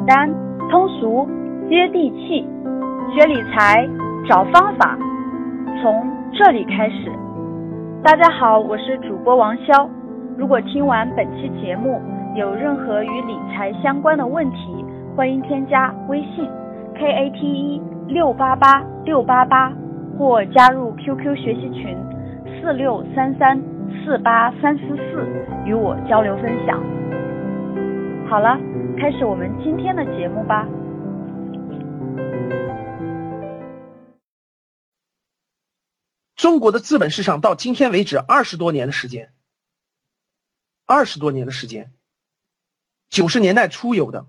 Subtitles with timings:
[0.00, 0.30] 简单、
[0.70, 1.28] 通俗、
[1.68, 2.42] 接地气，
[3.12, 3.86] 学理财
[4.26, 4.96] 找方法，
[5.82, 7.12] 从这里开始。
[8.02, 9.86] 大家好，我是主播王潇。
[10.38, 12.00] 如果听完本期节目
[12.34, 14.82] 有任何与理财相关的问题，
[15.14, 16.48] 欢迎添加微信
[16.94, 19.70] k a t e 六八八六八八，
[20.18, 21.94] 或加入 QQ 学习群
[22.58, 23.60] 四六三三
[24.02, 25.28] 四八三四四，
[25.66, 26.80] 与我交流分享。
[28.30, 28.58] 好了。
[29.00, 30.68] 开始我们今天的节目吧。
[36.36, 39.32] 中国的资本市场到今天为止二十多年的时间，
[40.84, 41.94] 二十多年的时间，
[43.08, 44.26] 九十年代初有的，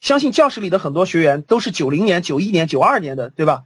[0.00, 3.62] 相信教室里的很多学员都是九零年、九一年、九二年的，对吧？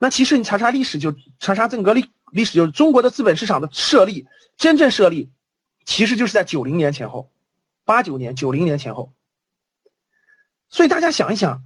[0.00, 4.26] 那其实你查查历史，就查查整个历历史，就是中国的资本市场的设立，
[4.56, 5.30] 真正设立，
[5.84, 7.30] 其实就是在九零年前后，
[7.84, 9.12] 八九年、九零年前后。
[10.70, 11.64] 所以大家想一想，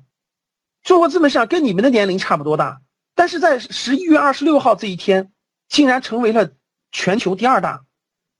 [0.83, 2.81] 中国资本市场跟你们的年龄差不多大，
[3.15, 5.33] 但是在十一月二十六号这一天，
[5.69, 6.53] 竟然成为了
[6.91, 7.85] 全球第二大，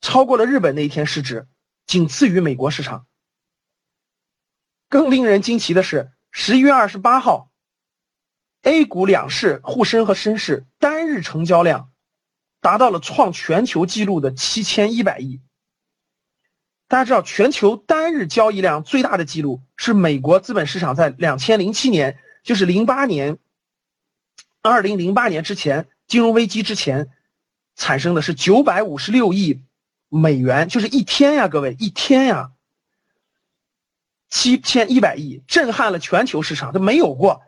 [0.01, 1.47] 超过了日本那一天市值，
[1.87, 3.07] 仅次于美国市场。
[4.89, 7.51] 更令人惊奇的是，十一月二十八号
[8.63, 11.91] ，A 股两市沪深和深市单日成交量
[12.61, 15.43] 达到了创全球纪录的七千一百亿。
[16.87, 23.39] 大家知道，全球单日交易量最大的记录是美国资本市场在两千零七年，就是零八年，
[24.63, 27.09] 二零零八年之前金融危机之前，
[27.75, 29.63] 产生的是九百五十六亿
[30.09, 32.53] 美元，就是一天呀，各位一天呀，
[34.29, 37.43] 七千一百亿，震撼了全球市场，都没有过。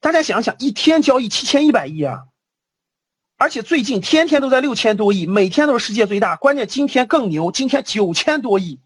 [0.00, 2.24] 大家想想，一天交易七千一百亿啊！
[3.42, 6.36] 而且最近天天都在六千多亿，每天都是世界最大。
[6.36, 8.78] 关键今天更牛，今天九千多亿，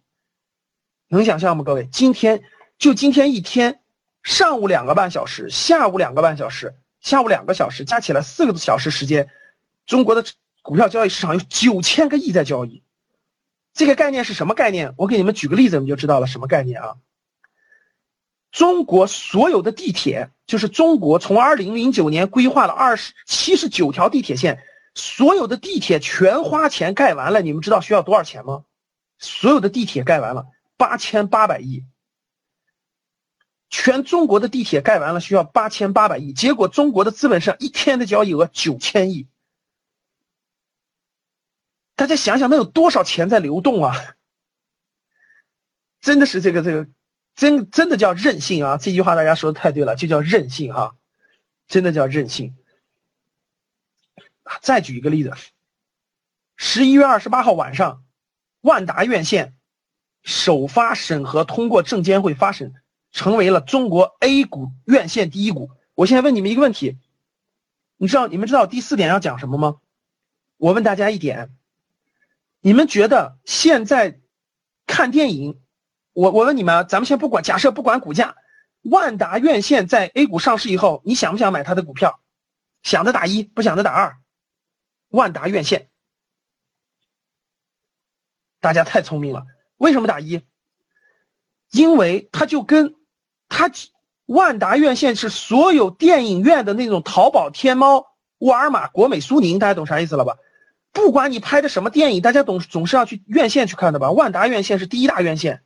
[1.09, 1.63] 能想象吗？
[1.63, 2.43] 各位，今天
[2.79, 3.83] 就今天一天，
[4.23, 9.29] 上午两个半小时，下午两个半小时，下午两个小时，加起来四个小时时间，
[9.85, 10.25] 中国的
[10.63, 12.83] 股票交易市场有九千个亿在交易。
[13.75, 14.95] 这个概念是什么概念？
[14.97, 16.95] 我给你们举个例子，你们就知道了什么概念啊？
[18.57, 28.65] 中国所有的地铁，就是中国从二零零九年规划了二十七十九条地铁线，所有的地铁全花钱盖完了，你们知道需要多少钱吗？
[29.19, 30.47] 所有的地铁盖完了
[30.79, 31.85] 八千八百亿，
[33.69, 39.29] 全中国的地铁盖完了需要八千八百亿，结果中国的资本上一天的交易额九千亿，
[41.95, 44.17] 大家想想那有多少钱在流动啊？
[46.01, 46.89] 真的是这个这个。
[47.37, 48.79] 真真的叫任性啊！
[48.79, 50.97] 这句话大家说的太对了，就叫任性哈，
[51.69, 52.57] 真的叫任性。
[54.63, 55.35] 再举一个例子，
[56.57, 58.03] 十一月二十八号晚上，
[58.63, 59.55] 万达院线
[60.23, 62.73] 首发审核通过证监会发审，
[63.13, 65.71] 成为了中国 A 股院线第一股。
[65.95, 66.97] 我现在问你们一个问题，
[67.99, 69.77] 你知道你们知道第四点要讲什么吗？
[70.57, 71.51] 我问大家一点，
[72.61, 74.21] 你们觉得现在
[74.87, 75.61] 看电影？
[76.17, 78.37] 我我问你们，咱们先不管，假设不管股价，
[78.81, 82.21] 万达院线在 A 股上市以后，你想不想买它的股票？
[82.83, 84.17] 想的打一，不想的打二。
[85.11, 85.91] 万达院线，
[88.61, 89.45] 大家太聪明了。
[89.77, 90.41] 为什么打一？
[91.71, 92.95] 因为它就跟
[93.51, 93.71] 它
[94.25, 98.07] 万达院线是所有电影院的那种淘宝、天猫、
[98.39, 100.39] 沃尔玛、国美、苏宁，大家懂啥意思了吧？
[100.93, 104.13] 不管你拍的什么电影，大家总总是要去院线去看的吧？
[104.13, 105.63] 万达院线是第一大院线。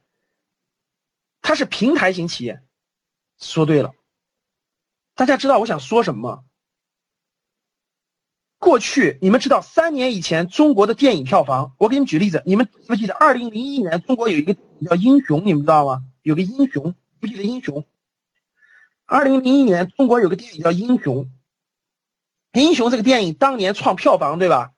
[1.43, 2.63] 它是平台型企业，
[3.39, 3.93] 说对了。
[5.15, 6.45] 大家知道我想说什么吗？
[8.59, 14.61] 过去你们知道三年以前中国的电影票房，我给你们举例子，你们记不记得二零零一年中国有一个叫
[14.97, 16.05] 《英雄》，你们知道吗？
[16.23, 16.85] 有个《英雄》，
[17.19, 17.79] 不记得《英雄》。
[19.07, 21.25] 二零零一年中国有个电影叫《英雄》，
[22.61, 24.73] 《英雄》这个电影当年创票房对吧？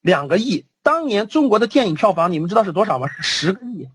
[0.00, 0.64] 两个亿。
[0.82, 3.06] 当年中国的电影票房，你们知道是多少吗？
[3.08, 3.86] 是十个亿。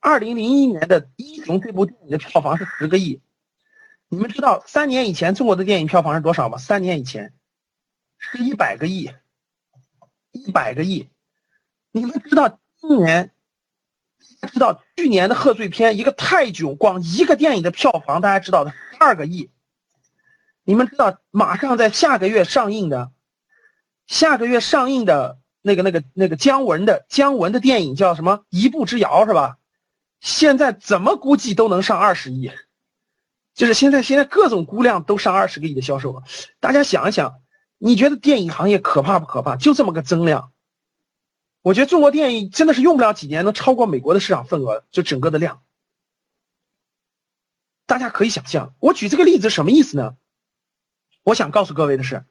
[0.00, 3.20] 二零零一年的《英雄》这部电影的票房是十个亿，
[4.08, 6.56] 你们知道三年以前中国的电影票房是多少吗？
[6.56, 7.34] 三年以前
[8.18, 9.10] 是一百个亿，
[10.32, 11.08] 一百个亿。
[11.92, 13.30] 你们知道今年？
[14.52, 19.50] 知道去年的贺岁片一个泰囧，光一个电影的票房大家知道的十二个亿。
[20.64, 23.12] 你们知道马上在下个月上映的，
[24.06, 28.38] 下个月上映的那个那个那个姜文的姜文的电影叫什么？
[28.48, 29.58] 《一步之遥》是吧？
[30.20, 32.52] 现在怎么估计都能上二十亿，
[33.54, 36.22] 就是现在现在各种估量都上二十个亿的销售额。
[36.60, 37.40] 大家想一想，
[37.78, 39.56] 你觉得电影行业可怕不可怕？
[39.56, 40.52] 就这么个增量，
[41.62, 45.62] 我觉得中国电影真的是用不了几年能超过美国的市场份额，就整个的量。
[47.86, 50.14] 大家可以想象，我举这个例子什么意思呢？
[51.22, 52.24] 我想告诉各位的是，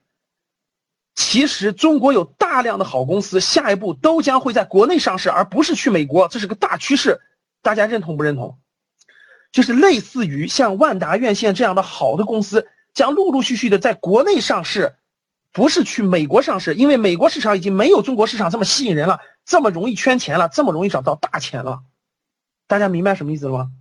[1.16, 7.20] 其实中国有大量的好公司，下一步都将会在国内上市，而不是去美国，这是个大趋势，
[7.62, 8.60] 大家认同不认同？
[9.52, 14.96] 就是类似于像万达院线这样的好的公司，将陆陆续续的在国内上市，
[15.52, 21.82] 不是去美国上市，因为美国市场已经没有中国市场这么吸引人了，这么容易圈钱了，这么容易找到大钱了。
[22.68, 23.72] 大家明白什么意思了吗？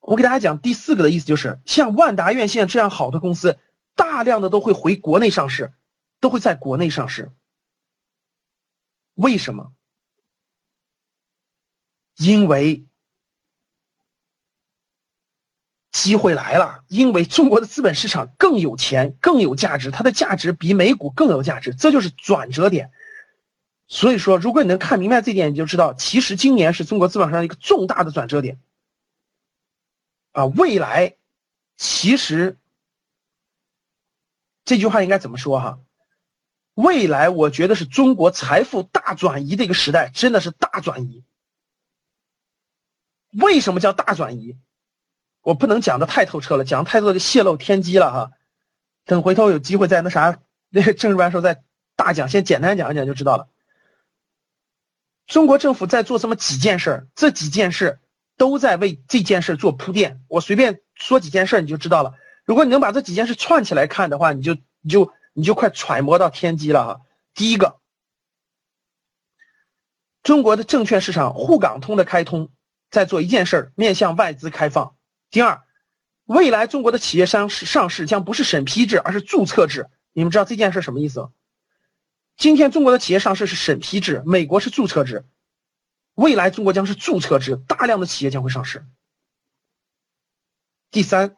[0.00, 3.58] 我给大家讲第四个的意思，就是像万达院线这样好的公司，
[3.94, 5.72] 大量的都会回国内上市，
[6.20, 7.32] 都会在国内上市。
[9.14, 9.72] 为什么？
[12.16, 12.84] 因为。
[15.96, 22.90] 机会来了，因为中国的资本市场更有钱、更有价值，它的价值比美股更有价值，这就是转折点。
[23.86, 28.58] 所以说，如果你能看明白这点，你就知道，其实今年是中国资本上一个重大的转折点。
[30.32, 31.14] 啊，未来
[31.76, 32.58] 其实
[34.64, 35.78] 这句话应该怎么说哈？
[36.74, 41.22] 未来我觉得是中国财富大转移的一个时代，真的是大转移。
[43.40, 44.56] 为什么叫大转移？
[45.42, 48.30] 我不能讲的太透彻了，讲太多就泄露天机了哈。
[49.04, 50.38] 等回头有机会再那啥，
[50.70, 51.62] 那个政治班时候再
[51.96, 53.48] 大讲，先简单讲一讲就知道了。
[55.26, 58.00] 中国政府在做这么几件事，这几件事
[58.36, 60.22] 都在为这件事做铺垫。
[60.28, 62.14] 我随便说几件事你就知道了。
[62.44, 67.00] 如果你能把这几件事串起来看的话，你就你就你就快揣摩到天机了哈。
[67.34, 67.80] 第一个，
[70.22, 72.50] 中国的证券市场沪港通的开通，
[72.94, 74.94] 在做一件事面向外资开放。
[75.28, 75.64] 第二，
[76.26, 79.90] 未来中国的企业上市上市将不是审批制，而是注册制。
[80.12, 81.28] 你们知道这件事什么意思？
[82.36, 85.26] 今天中国的企业上市是审批制，美国是注册制，
[86.14, 88.86] 未来中国将是注册制，大量的企业将会上市。
[90.92, 91.36] 第三，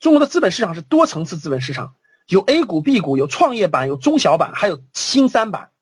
[0.00, 1.94] 中国的资本市场是多层次资本市场，
[2.26, 5.72] 有 A 股、B 股，有创业板，有中小板，还有新三板。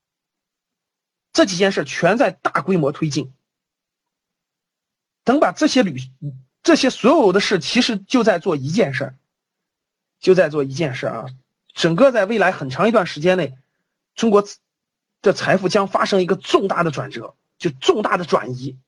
[1.33, 3.33] 这几件事全在大规模推进。
[5.29, 6.01] 等把这些旅。
[6.63, 9.15] 这些所有的事其实就在做一件事
[10.21, 11.27] 就在做一件事啊！
[11.75, 13.55] 整个在未来很长一段时间内，
[14.15, 14.43] 中国
[15.21, 18.79] 的财富将发生一个重大的转折，就重大的转移。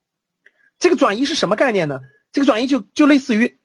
[0.78, 2.00] 这个转移是什么概念呢？
[2.32, 3.58] 这个转移就就类似于，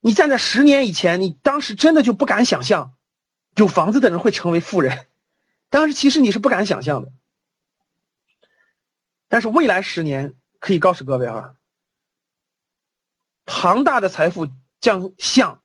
[0.00, 2.94] 你站在十年以前，你当时真的就不敢想象，
[3.56, 5.06] 有房子的人会成为富人，
[5.68, 7.10] 当时其实你是不敢想象的。
[9.26, 11.54] 但是未来十年，可以告诉各位啊。
[13.50, 14.46] 庞大的财富
[14.78, 15.62] 将向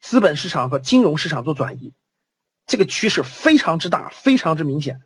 [0.00, 1.92] 资本市场和金融市场做转移，
[2.66, 5.02] 这个趋势非常之大，非常之明显。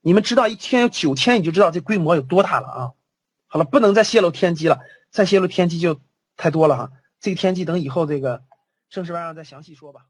[0.00, 2.92] 你们知道一天有九千，你就知道这规模有多大了啊！
[3.48, 4.80] 好了，不能再泄露天机了，
[5.10, 6.00] 再泄露天机就
[6.38, 6.92] 太多了哈。
[7.20, 8.42] 这个天机等以后这个
[8.88, 10.06] 正式班上再详细说吧。